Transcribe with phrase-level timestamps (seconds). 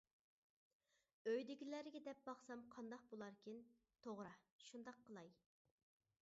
[1.31, 3.61] ئۆيدىكىلەرگە دەپ باقسام قانداق بولاركىن؟
[4.07, 4.33] توغرا،
[4.71, 5.31] شۇنداق قىلاي.